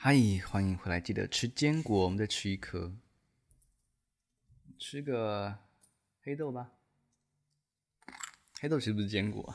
[0.00, 0.14] 嗨，
[0.46, 1.00] 欢迎回来！
[1.00, 2.96] 记得吃坚果，我们再吃一颗，
[4.78, 5.58] 吃个
[6.22, 6.70] 黑豆吧。
[8.60, 9.52] 黑豆其实不是坚果。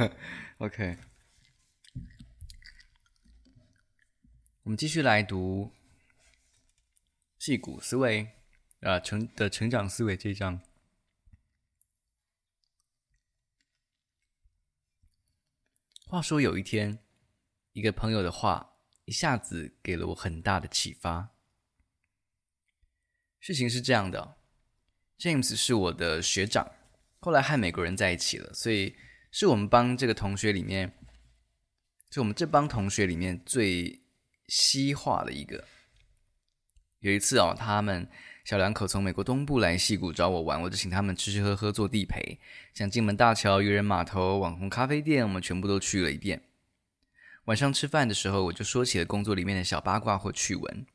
[0.56, 0.96] OK，
[4.62, 5.70] 我们继续来读
[7.44, 8.26] 《矽谷思维》
[8.88, 10.58] 啊、成的成长思维这一章。
[16.06, 16.98] 话说有一天，
[17.74, 18.71] 一个朋友的话。
[19.12, 21.34] 一下子给了我很大的启发。
[23.40, 24.38] 事情是这样的
[25.18, 26.72] ，James 是我的学长，
[27.20, 28.96] 后来和美国人在一起了，所以
[29.30, 30.94] 是我们帮这个同学里面，
[32.08, 34.02] 就我们这帮同学里面最
[34.48, 35.62] 西化的一个。
[37.00, 38.08] 有一次哦，他们
[38.46, 42.40] 小两口从美国东部来西谷找我玩，我就请他们吃吃喝喝做地陪，
[42.72, 46.42] 像金门大桥、渔人码头、网红咖啡店，我们全部都去了一遍。
[47.46, 50.86] 晚上吃饭的时候，我就说起了工作里面的小八卦或趣闻。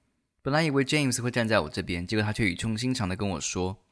[0.42, 3.84] 本来以为 James 会站在我这边，结果他却语重心长的跟我说，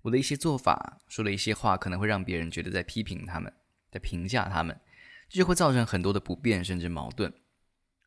[0.00, 3.52] 我的一些做法，说了一些话，可能会让别人觉得在批评他们，
[3.92, 4.80] 在评价他们，
[5.28, 7.30] 这就会造成很多的不便甚至矛盾。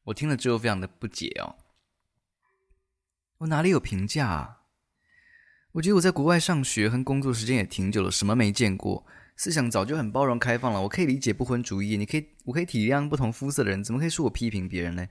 [0.05, 1.55] 我听了之后非常的不解哦，
[3.37, 4.61] 我哪里有评价啊？
[5.73, 9.05] 我觉得我在国外上学和工作时间也挺久了，什么没见过。
[9.35, 15.07] 思想早就很包容开放了，我可以理解不婚主义，你可以，我可以体谅不同肤色的人，怎么可以说我批评别人呢？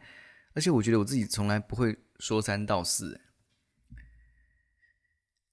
[0.55, 3.21] 而且我觉得我自己从来不会说三道四。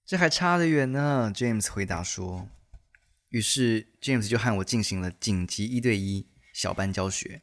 [0.04, 2.48] 这还差得远呢，James 回答说。
[3.30, 7.42] 于是 James 就和我进行了紧急一对一小班教学。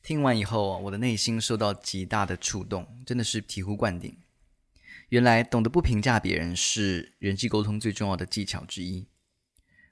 [0.00, 4.16] 听完以后，我的内心受到极大的触动，真的是醍醐灌顶。
[5.08, 9.08] 原来懂得不评价别人是人际沟通最重要的技巧之一。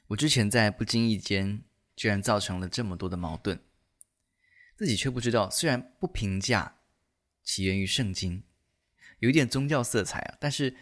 [0.09, 1.63] 我之前在不经意间，
[1.97, 3.59] 居然造成了这么多的矛盾，
[4.77, 5.49] 自己却不知道。
[5.49, 6.77] 虽然不评价
[7.43, 8.43] 起源于圣经，
[9.19, 10.77] 有一点宗教色彩啊，但是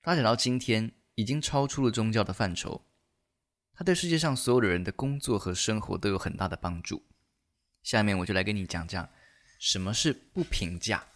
[0.00, 2.86] 发展到今天，已经超出了宗教的范畴。
[3.74, 7.02] 它对世界上所有的人的工作和生活都有很大的帮助。
[7.82, 9.08] 下面我就来跟你讲讲，
[9.58, 11.08] 什么是不评价。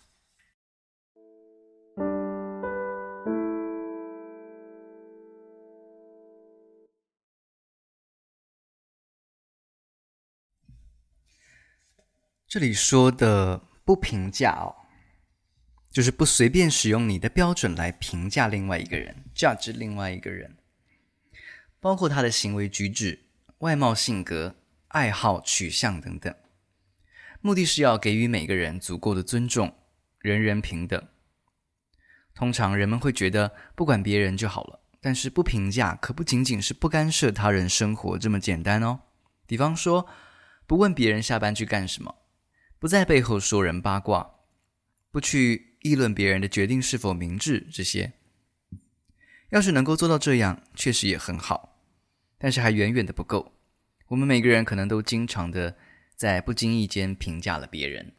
[12.48, 14.74] 这里说的不评价哦，
[15.90, 20.56] 就是不随便使用你的标准来评价另外一个人，judge 另外一个人，
[21.78, 23.26] 包括他的行为举止、
[23.58, 24.56] 外貌、性格、
[24.88, 26.34] 爱好、取向等等。
[27.42, 29.74] 目的是要给予每个人足够的尊重，
[30.18, 31.06] 人人平等。
[32.34, 39.00] 通常人们会觉得不管别人就好了，但是不评价可不仅仅是不干涉他人生活这么简单哦。
[39.46, 40.08] 比方说，
[40.66, 42.14] 不问别人下班去干什么。
[42.78, 44.36] 不在背后说人八卦，
[45.10, 48.12] 不去议论别人的决定是否明智，这些
[49.50, 51.80] 要是能够做到这样，确实也很好，
[52.38, 53.52] 但是还远远的不够。
[54.08, 55.76] 我们每个人可能都经常的
[56.14, 58.12] 在不经意间评价了别人。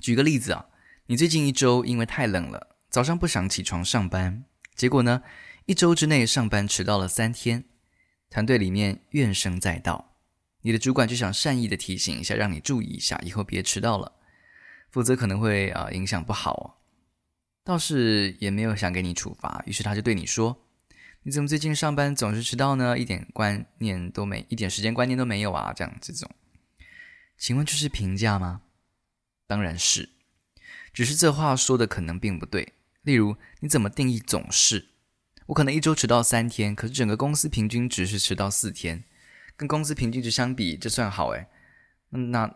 [0.00, 0.66] 举个例子啊，
[1.06, 4.44] 你最近一周因为太冷了，早上不想起床上班，
[4.74, 5.22] 结果呢，
[5.66, 7.64] 一周之内上班迟到了三天，
[8.30, 10.09] 团队里面怨声载道。
[10.62, 14.12] 你的主管就想善意的提醒一下，让你注意一下，以后别迟到了，
[14.90, 16.64] 否则可能会啊影响不好哦。
[17.64, 20.64] 倒是也没有想给你处罚，于是他就对你说
[21.22, 22.98] ：“你怎么最近上班总是迟到呢？
[22.98, 26.28] 一点观念都没，一点时间观念都没有啊！”这样这种，
[27.36, 28.62] 请问这是评价吗？
[29.46, 30.08] 当然是，
[30.92, 32.72] 只是这话说的可能并不对。
[33.02, 34.88] 例如，你怎么定义总是？
[35.46, 39.04] 我可能一周迟到三天，可是整个公司平均只是迟到四天。
[39.60, 41.46] 跟公司平均值相比，这算好诶。
[42.08, 42.50] 那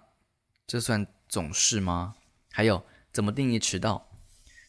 [0.66, 2.14] 这算总是吗？
[2.50, 4.08] 还有，怎么定义迟到？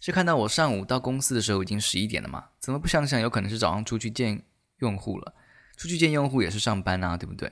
[0.02, 2.50] 是看到我上午到公司的时候已经十一点了吗？
[2.60, 4.44] 怎么不想想，有可能是早上出去见
[4.80, 5.34] 用户了？
[5.78, 7.50] 出去见用户也是上班啊，对不对？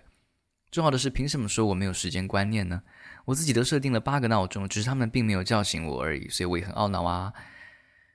[0.69, 2.83] 重要的是，凭什么说我没有时间观念呢？
[3.24, 7.31] 我自己都设定了八个闹钟，只是他们并没有叫醒我而已，所以我也很懊恼啊。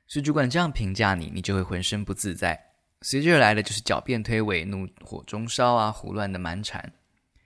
[0.06, 2.67] 所以主管这样评价你，你就会浑身不自在。
[3.02, 6.94] 随之而来的就是狡辩推诿、怒火中烧啊，胡乱的蛮缠，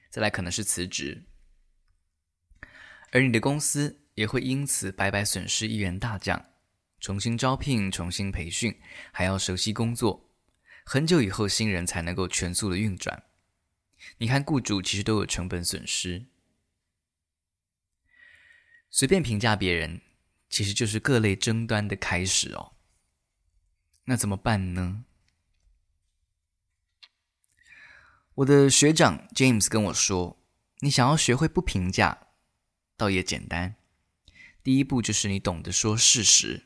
[0.08, 1.24] 再来可能是辞职，
[3.10, 6.42] 而你的公司也会因此白白损失一员大将，
[7.00, 8.74] 重新招聘、重新培训，
[9.12, 10.30] 还要熟悉工作，
[10.84, 13.22] 很久以后新人才能够全速的运转。
[14.16, 16.24] 你看，雇主其实都有成本损失，
[18.90, 20.00] 随便评价别人，
[20.48, 22.72] 其实就是各类争端的开始哦。
[24.06, 25.04] 那怎么办呢？
[28.36, 30.38] 我的学长 James 跟我说
[30.80, 32.28] ：“你想要学会不评价，
[32.96, 33.76] 倒也简单。
[34.62, 36.64] 第一步就是你懂得说事实。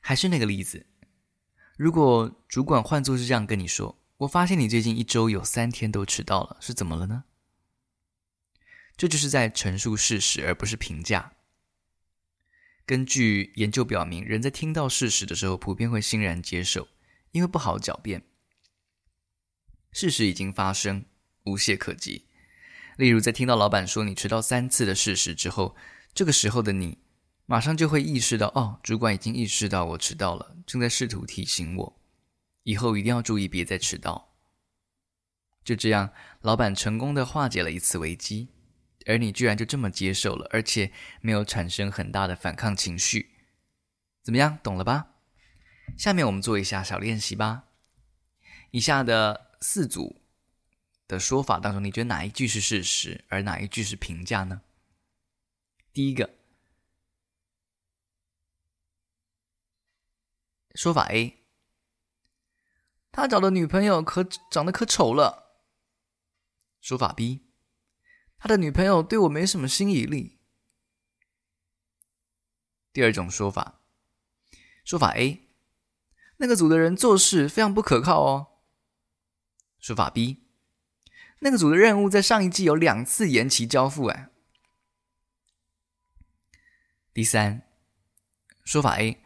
[0.00, 0.86] 还是那个例子，
[1.76, 7.24] 如果主管换作是这样跟你说：“我发现你最近一周有三天都迟到了，是怎么了呢？”
[8.96, 11.32] 这就是在陈述事实，而不是评价。
[12.86, 16.88] 根据研究表明，人在听到事实的时候，普遍会欣然接受，
[17.32, 18.22] 因为不好狡辩。
[19.94, 21.06] 事实已经发生，
[21.44, 22.26] 无懈可击。
[22.96, 25.76] 例如，在听到老板说你迟到三次的事实之后，
[26.12, 26.98] 这个时候的你，
[27.46, 32.00] 马上就会意识到，哦，主管已经意识到我迟到了，正在试图提醒我，
[32.64, 34.34] 以后一定要注意，别再迟到。
[35.64, 36.12] 就这样，
[36.42, 38.48] 老板成功的化解了一次危机。
[39.06, 40.90] 而你居然就这么接受了，而且
[41.20, 43.30] 没有产生很大的反抗情绪，
[44.22, 44.58] 怎么样？
[44.62, 45.08] 懂了吧？
[45.96, 47.64] 下面我们做一下小练习吧。
[48.70, 50.20] 以下的四组
[51.08, 54.60] 的说法当中，你觉得哪一句是事实，而哪一句是评价呢？
[55.90, 56.34] 第一个
[60.74, 61.38] 说法 A，
[63.10, 65.62] 他找的女朋友可长得可丑了。
[66.82, 67.40] 说法 B。
[68.36, 70.40] 他的女朋友对我没什么吸引力。
[72.92, 73.80] 第二种说法，
[74.84, 75.48] 说法 A，
[76.36, 78.53] 那个组的人做事非常不可靠哦。
[79.84, 80.38] 说法 B，
[81.40, 84.30] 那个组的任务在上一季有两次延期交付，哎。
[87.12, 87.60] 第三，
[88.64, 89.22] 说法 A，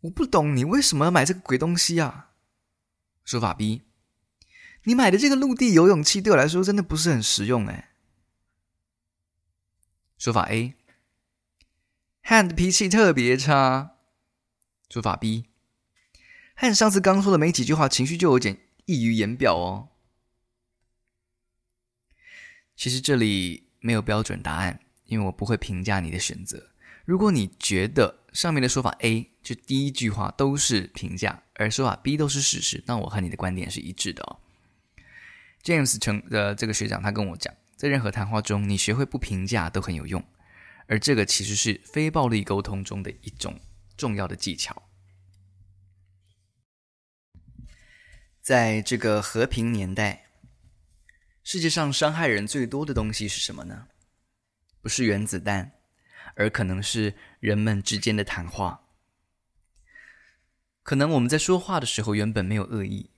[0.00, 2.32] 我不懂你为什么要买这个鬼东西啊。
[3.24, 3.80] 说法 B，
[4.82, 7.92] 你买的这个陆地游泳器对我来说真的不是很实用，哎。
[10.18, 13.96] 说法 A，Han 的脾气特别差。
[14.90, 19.88] 说法 B，Han 上次刚说的没几句话，情绪就有点溢于言表哦。
[22.74, 26.70] 其实这里没有标准答案，因为我不会评价你的选择。
[27.04, 34.40] 如果你觉得上面的说法 A 就第一句话都是评价，而说法 B 都是事实，那我和你的观点是一致的哦。
[35.62, 37.54] James 成的这个学长他跟我讲。
[37.76, 40.24] 在任何谈话中，你学会不评价都很有用，
[40.86, 43.60] 而这个其实是非暴力沟通中的一种
[43.98, 44.85] 重要的技巧。
[48.46, 50.26] 在这个和平年代，
[51.42, 53.88] 世界上伤害人最多的东西是什么呢？
[54.80, 55.72] 不是原子弹，
[56.36, 58.82] 而可能是人们之间的谈话。
[60.84, 63.10] 可能我们在说话的时候原本没有恶意，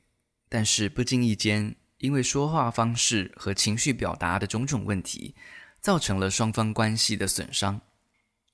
[0.48, 1.76] 但是不经意间。
[1.98, 5.36] 因为说话方式和情绪表达的种种问题，
[5.82, 7.78] 造成了双方关系的损伤，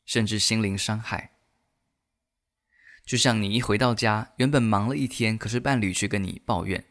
[0.05, 1.34] 甚至心灵伤害。
[3.05, 6.85] 就像你一回到家，原本忙了一天，可是伴侣却跟你抱怨：“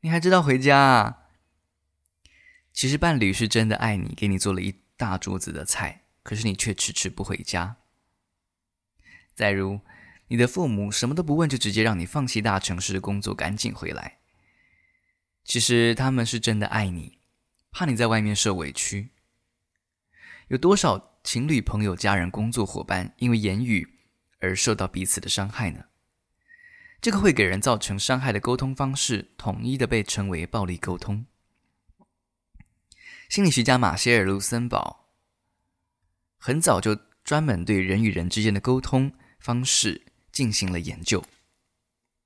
[0.00, 1.18] 你还知道回家啊？”
[2.72, 7.76] 其实伴侣是真的爱你，给你做了一大桌子的菜，可是你却迟迟不回家。
[9.34, 9.80] 再如，
[10.28, 14.20] 你的父母什么都不问，就直接让你放弃大城市的工作，赶紧回来。
[15.44, 17.18] 其实他们是真的爱你，
[17.70, 19.10] 怕你在外面受委屈。
[20.48, 23.98] 有多少情侣、朋友、家人、工作伙伴因为言语
[24.42, 25.84] 而受到彼此的伤害呢？
[27.00, 31.24] 这个会给人造成伤害的沟通方式，统一的被称为暴力沟通。
[33.28, 35.08] 心理学家马歇尔·卢森堡
[36.36, 36.94] 很早就
[37.24, 41.24] 专门对人与人之间的沟通方式进行了研究，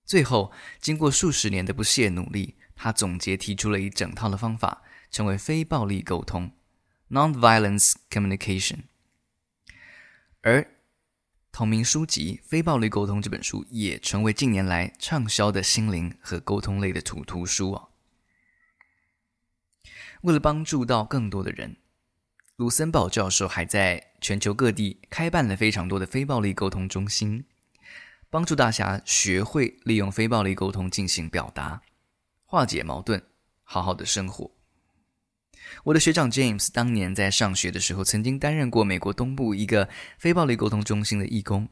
[0.05, 2.57] 最后经过数十年的不懈努力。
[2.79, 6.53] 他总结提出了一整套的方法，成为非暴力沟通
[7.09, 8.81] （Non-violence communication）。
[10.43, 10.76] 而
[11.57, 17.89] 同名书籍《非暴力沟通》这本书也成为近年来畅销的心灵和沟通类的图图书啊。
[20.21, 21.79] 为了帮助到更多的人，
[22.57, 27.47] 卢森堡教授还在全球各地开办了非常多的非暴力沟通中心，
[28.29, 31.81] 帮助大家学会利用非暴力沟通进行表达。
[32.45, 33.23] 化解矛盾，
[33.63, 34.56] 好好的生活。
[35.85, 41.69] 我的学长 James 当年在上学的时候，曾经担任过美国东部一个非暴力沟通中心的义工。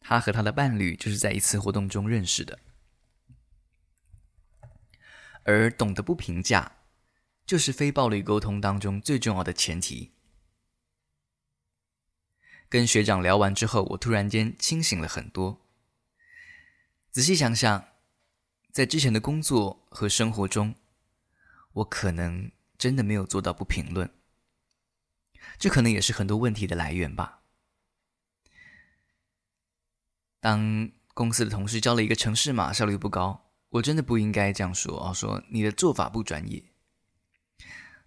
[0.00, 2.58] 他和他的伴侣就是在一次活动中认识的。
[5.44, 6.76] 而懂得不评价，
[7.46, 10.12] 就是非暴力沟通当中最重要的前提。
[12.68, 15.60] 跟学长聊完之后，我突然间清醒了很多。
[17.10, 17.88] 仔细想想。
[18.72, 20.74] 在之前的工作和生活中，
[21.74, 24.10] 我可能真的没有做到不评论，
[25.58, 27.40] 这可能也是很多问题的来源吧。
[30.40, 36.62] 当公司的同事交了一个城市码，效率不高，我真的不应该这样说哦，说你的做法不专业。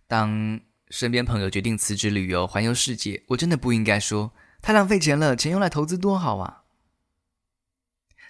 [0.05, 6.65] 当身边朋友决定辞职旅游环游世界，我真的不应该说太浪费钱了，钱用来投资多好啊。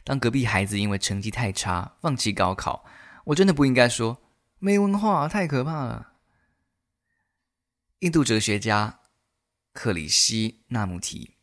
[0.03, 2.85] 当隔壁孩子因为成绩太差放弃高考，
[3.25, 4.21] 我真的不应该说
[4.57, 6.13] 没文化太可怕了。
[7.99, 9.01] 印度哲学家
[9.73, 11.37] 克里希纳穆提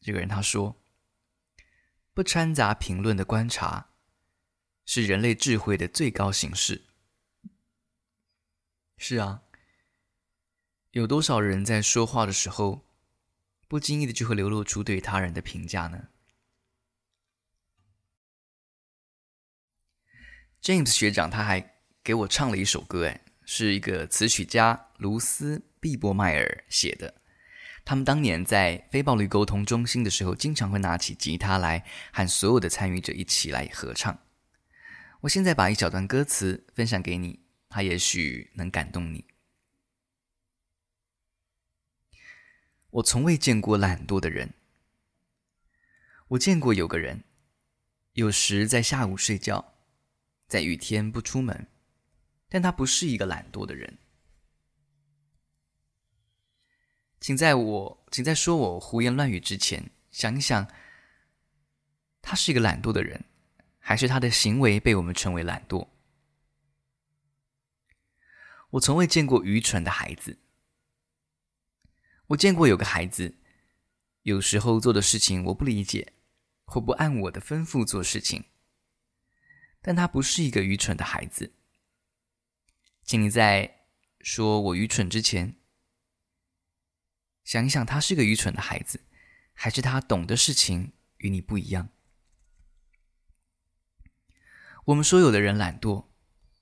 [0.00, 0.82] 这个人他说
[2.14, 3.90] ：“不掺杂评论的观察
[4.84, 6.86] 是人类智慧的最高形式。”
[8.96, 9.42] 是啊。
[10.92, 12.86] 有多少人在说话的时候，
[13.68, 16.08] 不经意的就会流露出对他人的评价呢
[20.62, 27.14] ？James 学长他还给我唱了一首歌，哎，是一个词曲家卢斯·毕波迈尔写的。
[27.84, 34.18] 他们当年在非暴力沟通中心的时候，经常会拿起吉他来和所有的参与者一起来合唱。
[35.20, 37.38] 我现在把一小段歌词分享给你，
[37.68, 39.24] 它也许能感动你。
[42.90, 44.54] 我从未见过懒惰的人。
[46.28, 47.22] 我见过有个人，
[48.14, 49.74] 有时在下午睡觉，
[50.48, 51.68] 在雨天不出门，
[52.48, 53.98] 但他不是一个懒惰的人。
[57.20, 60.70] 请在我，请在说我胡言乱语之前，想一想，
[62.22, 63.24] 他是一个懒惰的人，
[63.78, 65.88] 还是他的行为被我们称为懒惰？
[68.70, 70.38] 我从未见过愚蠢的孩子。
[72.28, 73.38] 我见过有个孩子，
[74.22, 76.12] 有时候做的事情我不理解，
[76.64, 78.44] 或不按我的吩咐做事情，
[79.80, 81.54] 但他不是一个愚蠢的孩子。
[83.06, 83.86] 请你在
[84.20, 85.54] 说我愚蠢之前，
[87.44, 89.04] 想一想，他是个愚蠢的孩子，
[89.54, 91.88] 还是他懂的事情与你不一样？
[94.86, 96.06] 我们说有的人懒惰，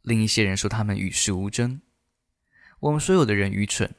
[0.02, 1.80] 另一些人说他们与世无争。
[2.80, 3.94] 我们说有的人愚蠢。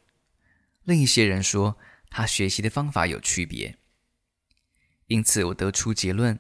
[0.84, 1.80] 另一些人说，
[2.12, 3.80] 他学习的方法有区别，
[5.08, 6.40] 因此我得出结论：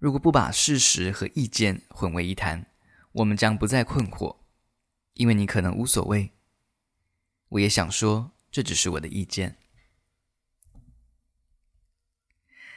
[0.00, 2.66] 如果不把事实和意见混为一谈，
[3.12, 4.41] 我们将不再困惑，
[5.14, 6.30] 因为你可能无所谓。
[7.48, 9.56] 我也想说，这只是我的意见。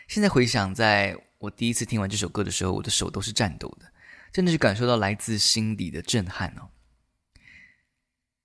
[0.08, 3.92] 现在回想，在我第一次听完这首歌的时候，我的手都是颤抖的，
[4.32, 6.70] 真的是感受到来自心底的震撼哦。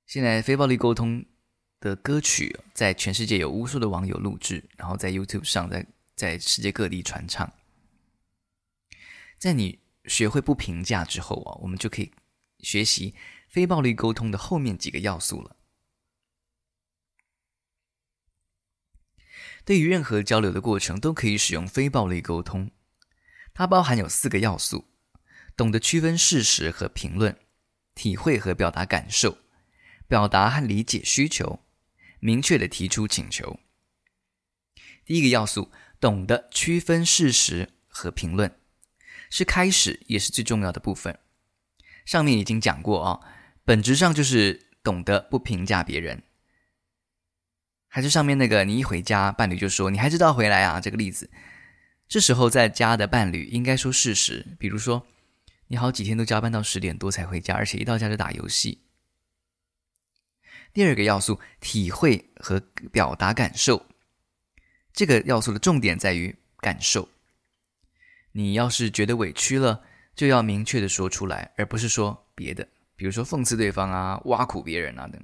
[0.07, 1.25] 现在非暴力沟通
[1.81, 7.53] 的歌曲在全世界有无数的网友录制，然后在 YouTube 上，在在世界各地传唱。
[9.39, 12.11] 在你学会不评价之后啊，我们就可以
[12.61, 13.15] 学习
[13.51, 15.57] 非暴力沟通的后面几个要素了。
[19.65, 22.71] 对于任何交流的过程，都可以使用非暴力沟通。
[23.53, 24.87] 它包含有四个要素：
[25.57, 27.37] 懂得区分事实和评论，
[27.95, 29.39] 体会和表达感受，
[30.07, 31.61] 表达和理解需求。
[32.21, 33.59] 明确的提出请求。
[35.05, 38.61] 第一个要素，懂得区分事实和评论，
[39.29, 41.19] 是开始也是最重要的部分。
[42.05, 43.25] 上面已经讲过啊、哦，
[43.71, 46.25] 本质上就是懂得不评价别人。
[47.87, 51.31] 还是上面那个，你一回家，伴侣就说：“你还知道回来啊？”这个例子，
[52.09, 55.07] 这时候在家的伴侣应该说事实，比如说，
[55.69, 58.83] 你好几天都加班到十点多才回家，而且一到家就打游戏。
[60.73, 62.59] 第二个要素，体会和
[62.91, 63.87] 表达感受。
[64.93, 67.09] 这个要素的重点在于感受。
[68.33, 69.85] 你要是觉得委屈了，
[70.17, 72.67] 就要明确的说出来，而不是说别的，
[73.01, 75.19] 比如说讽刺对方啊、挖苦别人啊等。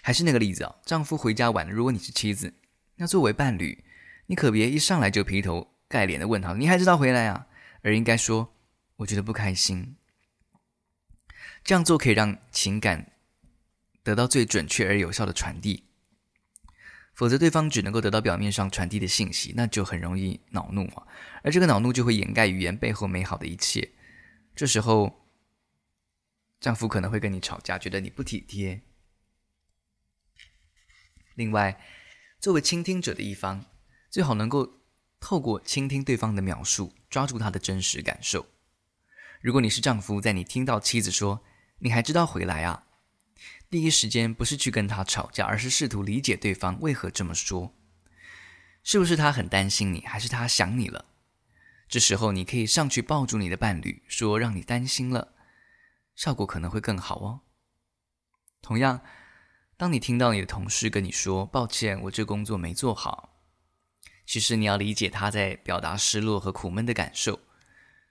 [0.00, 2.54] 还是那个例子啊，丈夫回家晚了，如果你是妻子，
[2.96, 3.84] 那作为伴侣，
[4.24, 7.46] 你可别一上来就劈头盖脸的问他：“你还知道回来啊？”
[7.84, 8.54] 而应该说
[8.96, 9.96] ：“我觉得不开心。”
[11.62, 13.12] 这样做可以让情感。
[14.02, 15.84] 得到最准确而有效的传递，
[17.12, 21.06] 否则对方只能够得到表面上传递的信息，那就很容易恼怒啊，
[21.42, 23.90] 而这个恼怒就会掩盖语言背后美好的一切。
[24.56, 25.19] 这时候，
[26.60, 28.82] 丈夫可能会跟你吵架，觉得你不体贴。
[31.34, 31.82] 另外，
[32.38, 33.64] 作为倾听者的一方，
[34.10, 34.80] 最好能够
[35.18, 38.46] 透过倾听对方的描述，抓住他的真实感受。
[39.40, 41.42] 如果你是丈夫，在你听到妻子说
[41.80, 42.84] “你还知道回来啊”，
[43.70, 47.74] 第一时间不是去跟他吵架，而是试图理解对方为何这么说。
[48.82, 51.06] 是不是他很担心你，还是他想你了？
[51.88, 55.34] 这时候你可以上去抱住你的伴侣，说让你担心了，
[56.20, 57.40] 效果可能会更好哦。
[58.60, 59.02] 同样，
[59.78, 63.42] 当你听到你的同事跟你说“抱歉，我这工作没做好”，
[64.26, 67.40] 其实你要理解他在表达失落和苦闷的感受。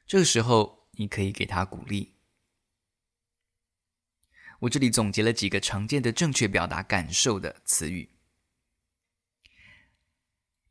[0.07, 2.15] 这个时候，你可以给他鼓励。
[4.61, 8.09] 我这里总结了几个常见的正确表达感受的词语。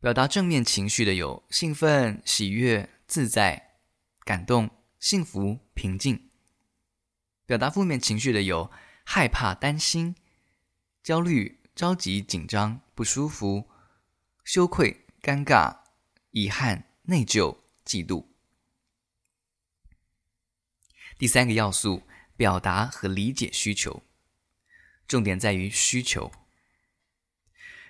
[0.00, 3.78] 表达正面情绪的有兴奋、喜悦、自在、
[4.24, 4.68] 感动、
[4.98, 6.27] 幸福、平静；
[7.48, 8.70] 表达负面情绪的有
[9.04, 10.14] 害怕、担心、
[11.02, 13.70] 焦虑、着急、紧张、不舒服、
[14.44, 15.78] 羞愧、尴尬、
[16.32, 18.26] 遗憾、内疚、嫉妒。
[21.16, 22.02] 第三个要素，
[22.36, 24.02] 表达和理解需求，
[25.06, 26.30] 重点在于需求。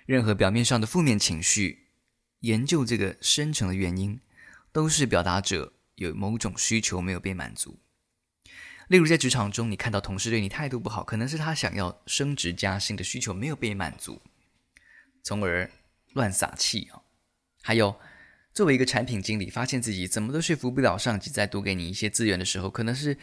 [0.05, 1.89] 任何表面上的负面情绪，
[2.39, 4.21] 研究这个深层的原因，
[4.71, 7.77] 都是表达者有某种需求没有被满足。
[8.89, 14.19] 例如，在职场中，你看到同事对你态度不好，可能是他想要升职加薪的需求没有被满足，
[15.21, 15.69] 从而
[16.13, 17.03] 乱撒气啊。
[17.61, 17.99] 还有，
[18.51, 23.15] 作为一个产品经理，发现自己怎么都说服不了上级再多给你一些资源的时候，可能是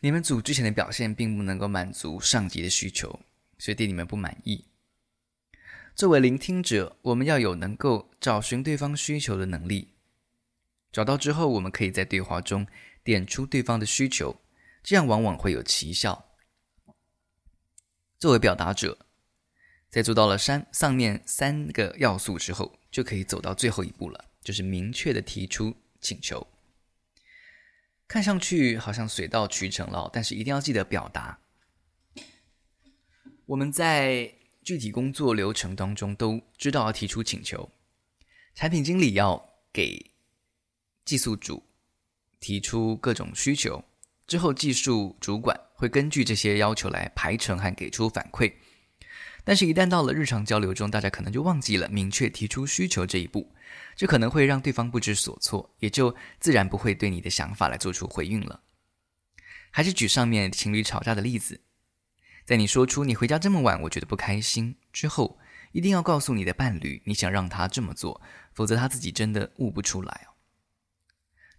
[0.00, 3.20] 你们组之前的表现并不能够满足上级的需求，
[3.58, 4.64] 所以对你们不满意。
[5.94, 9.90] 作为聆听者，我们要有能够找寻对方需求的能力。
[10.90, 12.66] 找到之后，我们可以在对话中
[13.02, 14.40] 点出对方的需求，
[14.84, 16.36] 这样往往会有奇效。
[18.18, 18.98] 作为表达者，
[19.88, 26.46] 在做到了三上面三个要素之后，就可以走到最后一步了，就是明确的提出请求。
[28.06, 31.40] 看上去好像水到渠成了，但是一定要记得表达。
[33.46, 37.70] 我们在具体工作流程当中都知道要提出请求，
[38.54, 40.12] 产品经理要给
[41.06, 41.62] 技术组
[42.38, 43.82] 提出各种需求，
[44.26, 48.52] 之后技术主管会根据这些要求来排程和给出反馈。
[49.46, 53.52] 但是，一旦到了日常交流中，大家可能就忘记了明确提出需求这一步，
[53.94, 58.62] 这可能会让对方不知所措，也就自然不会对你的想法来做出回应了。
[59.70, 61.60] 还是举上面情侣吵架的例子。
[62.46, 65.38] 在你说出“你回家这么晚，我觉得不开心”之后，
[65.72, 68.20] 一定要告诉你的伴侣，你想让他这么做，
[68.52, 70.33] 否则他自己真的悟不出来哦。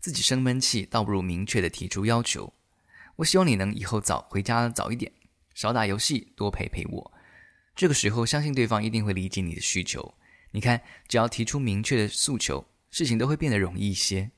[0.06, 2.54] 自己生闷气，倒不如明确的提出要求。
[3.16, 5.12] 我希望你能以后早回家早一点，
[5.56, 7.12] 少打游戏，多陪陪我。
[7.76, 10.14] 这个时候，相信对方一定会理解你的需求。
[10.52, 14.30] 你看，只要提出明确的诉求，事情都会变得容易一些。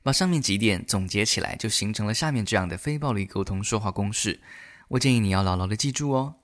[0.00, 4.40] 把上面几点总结起来，就形成了下面这样的非暴力沟通说话公式。
[4.90, 6.36] 我建议你要牢牢的记住哦。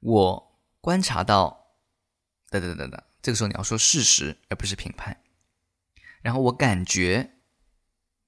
[0.00, 1.74] 我观察到，
[2.48, 5.14] 等等等等，这个时候你要说事实，而不是评判。
[6.22, 7.30] 然后我感觉，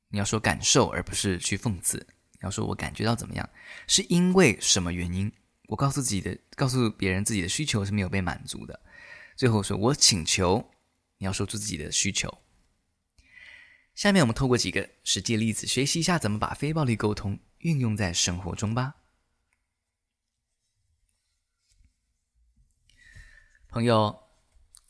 [0.09, 2.07] 你要说感受，而不是去讽刺。
[2.33, 3.49] 你要说我感觉到怎么样，
[3.87, 5.33] 是因为什么原因？
[5.69, 8.79] 我告诉自己的，告诉别人自己的需求是没有被满足的。
[9.37, 10.71] 最后说我请求，
[11.17, 12.43] 你要说出自己的需求。
[13.95, 18.97] 下面我们透过几个实际例子，学习一下怎么把非暴力沟通运用在生活中吧。
[23.71, 24.30] 朋友，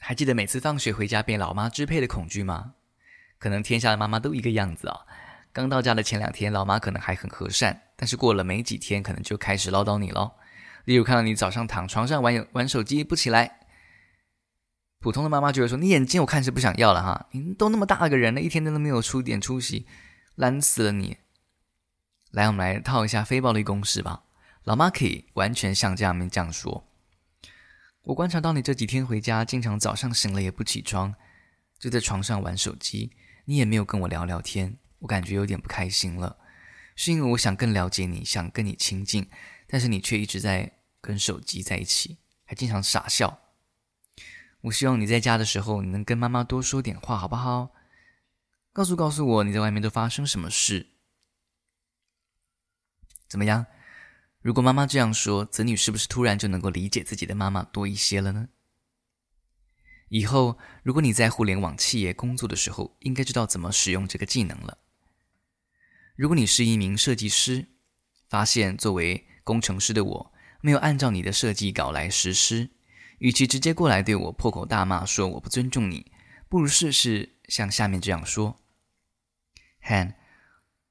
[0.03, 2.75] 还记得每次放学回家被老妈支配的恐惧吗？
[3.39, 5.01] 可能天下的妈妈都一个样子啊、
[5.53, 10.33] 刚到家的前两天，老妈可能还很和善，但是过了没几天，可能就开始唠叨你喽。
[10.87, 13.59] 例如看到你早上躺床上玩玩手机不起来。
[14.99, 19.87] 普通的妈妈就会说：“你眼睛我看是不想要了哈，你都那么大个人了，一天都没有出点出息，
[20.35, 21.19] 懒死了你。”
[22.33, 24.25] 来，我们来套一下非暴力公式吧。
[24.65, 26.87] 老妈可以完全像这样面这样说
[28.05, 31.15] ：“我观察到你这几天回家，经常早上醒了也不起床，
[31.79, 33.13] 就在床上玩手机，
[33.45, 36.39] 你也没有跟我聊聊天，我感觉有点不开心了。
[36.97, 39.29] 是因为我想更了解你，想跟你亲近，
[39.67, 43.41] 但是你却一直在跟手机在一起，还经常傻笑。”
[44.63, 47.71] 我希望你在家的时候，你能跟妈妈多说点话，好不好？
[48.73, 50.89] 告诉告诉我你在外面都发生什么事？
[53.29, 53.67] 怎么样？
[54.43, 58.49] 如果妈妈这样说，子女是不是突然就能够理解自己的妈妈多一些了呢？
[60.09, 64.79] 以后如果你在互联网企业工作的时候，应该知道怎么使用这个技能了。
[66.17, 67.69] 如果你是一名设计师，
[68.29, 72.71] 发现作为工程师的我没有按照你的设计稿来实施。
[73.19, 76.11] 与其直接过来对我破口大骂，说我不尊重你，
[76.49, 78.59] 不如试试像下面这样说
[79.85, 80.15] ：Han，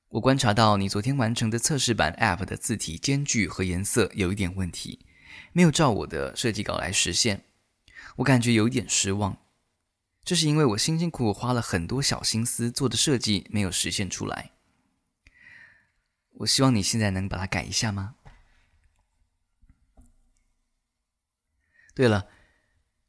[0.10, 5.06] 我观察到你昨天完成的测试版 App 的字体间距和颜色有一点问题，
[5.54, 7.46] 没有照我的设计稿来实现，
[8.16, 9.38] 我感觉有一点失望。
[10.24, 14.52] 这是因为我辛辛苦苦花了很多小心思做的设计没有实现出来。
[16.40, 18.16] 我希望你现在能把它改一下吗？
[21.94, 22.28] 对了，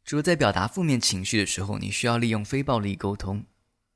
[0.05, 3.47] 除了在表达负面情绪的时候，你需要利用非暴力沟通，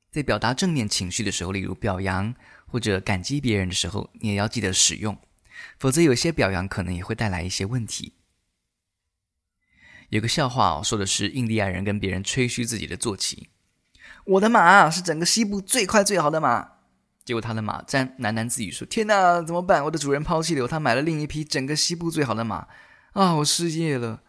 [0.09, 2.33] 在表达正面情绪的时候，例如表扬
[2.67, 5.17] 或者感激别人的时候，你也要记得使用，
[5.77, 8.13] 否则有些表扬可能也会带来一些问题。
[10.09, 13.49] 有个笑话哦，说的是印第安人跟别人吹嘘自己的坐骑
[14.25, 16.73] ：“我的马是整个西部最快最好的马。”
[17.25, 19.83] 结果他的马在喃喃自语说：“天哪，怎么办？
[19.83, 22.67] 我的主人抛弃了我，他买了另一匹整个西部最好的马
[23.13, 23.33] 啊！
[23.37, 24.21] 我失业了。”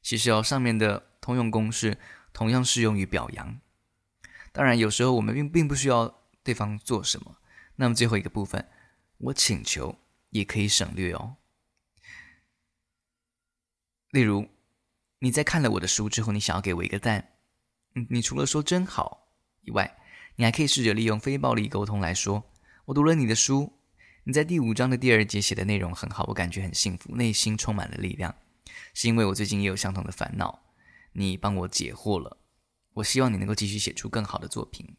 [0.00, 1.98] 其实哦，上面的通用公式
[2.32, 3.58] 同样适用于表扬。
[4.52, 7.38] 当然，有时候我们并并不需要对方做什么。
[7.74, 8.68] 那么最后一个部分，
[9.18, 9.98] 我请求
[10.30, 11.38] 也可以省略哦。
[14.10, 14.48] 例如，
[15.18, 17.32] 你在看了我的书之后，你想要给我一个赞，
[17.96, 19.26] 嗯，你除了说真好
[19.62, 19.98] 以外，
[20.36, 22.44] 你还可以试着利用非暴力沟通来说：
[22.84, 23.72] 我读了你的书，
[24.22, 28.32] 你在第五章的第二节写的内容很好，我感觉很幸福，内心充满了力量，
[28.92, 30.62] 是因为我最近也有相同的烦恼，
[31.12, 32.38] 你帮我解惑了。
[32.92, 34.96] 我希望你能够继续写出更好的作品。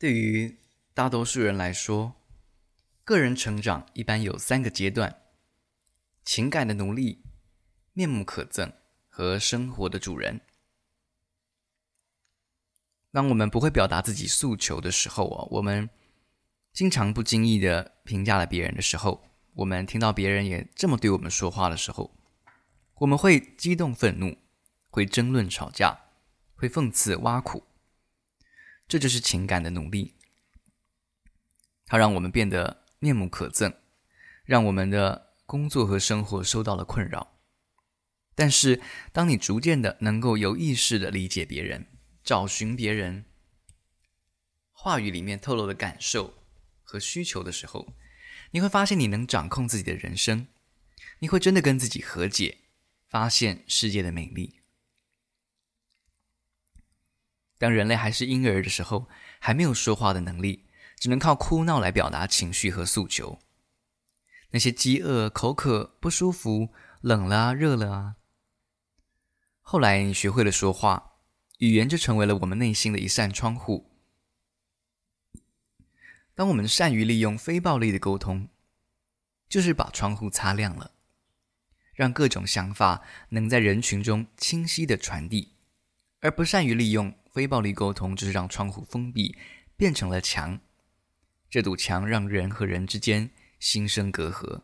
[0.00, 0.56] 对于
[0.94, 2.14] 大多数人来说，
[3.04, 5.20] 个人成长一般有三个阶段：
[6.24, 7.22] 情感的奴隶、
[7.92, 8.72] 面目可憎
[9.10, 10.40] 和生活的主人。
[13.12, 15.90] 当我们不会表达自己诉求的时候啊，我们
[16.72, 22.16] 经常不经意的评价了别人的时候，我们听到别人也这么对我们说话的时候，
[22.94, 24.38] 我们会激动愤怒，
[24.88, 26.04] 会争论吵架，
[26.54, 27.66] 会讽刺挖苦。
[28.90, 30.16] 这就是情感的努力，
[31.86, 33.76] 它让我们变得面目可憎，
[34.44, 37.38] 让我们的工作和生活受到了困扰。
[38.34, 41.86] 但是，当你逐渐的能够有意识的理解别人，
[42.24, 43.26] 找寻别人
[44.72, 46.42] 话语里面透露的感受
[46.82, 47.94] 和需求的时候，
[48.50, 50.48] 你会发现你能掌控自己的人生，
[51.20, 52.58] 你会真的跟自己和解，
[53.08, 54.59] 发现世界的美丽。
[57.60, 59.06] 当人类还是婴儿的时候，
[59.38, 60.64] 还没有说话的能力，
[60.98, 63.38] 只能靠哭闹来表达情绪和诉求。
[64.52, 66.70] 那些饥饿、口渴、不舒服、
[67.02, 68.16] 冷了啊、热了啊。
[69.60, 71.16] 后来你学会了说话，
[71.58, 73.90] 语言就成为了我们内心的一扇窗户。
[76.34, 78.48] 当我们善于利用非暴力的沟通，
[79.50, 80.92] 就是把窗户擦亮了，
[81.92, 85.56] 让各种想法能在人群中清晰的传递，
[86.20, 87.19] 而不善于利用。
[87.32, 89.36] 非暴力沟通就是让窗户封闭，
[89.76, 90.60] 变成了墙。
[91.48, 94.62] 这堵墙让人和人之间心生隔阂。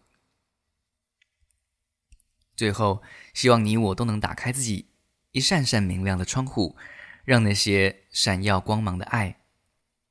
[2.54, 3.02] 最后，
[3.34, 4.88] 希望你我都能打开自己
[5.32, 6.76] 一扇扇明亮的窗户，
[7.24, 9.40] 让那些闪耀光芒的爱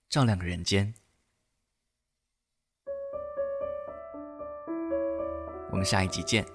[0.09, 0.93] 照亮人间。
[5.71, 6.54] 我们下一集见。